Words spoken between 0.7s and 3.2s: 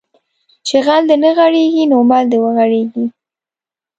غل نه غېړيږي مل د وغړيږي